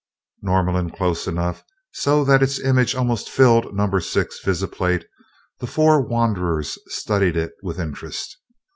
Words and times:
Norlamin 0.41 0.89
close 0.89 1.27
enough 1.27 1.63
so 1.91 2.23
that 2.23 2.41
its 2.41 2.59
image 2.59 2.95
almost 2.95 3.29
filled 3.29 3.75
number 3.75 3.99
six 3.99 4.43
visiplate, 4.43 5.05
the 5.59 5.67
four 5.67 6.01
wanderers 6.01 6.79
studied 6.87 7.37
it 7.37 7.53
with 7.61 7.79
interest. 7.79 8.37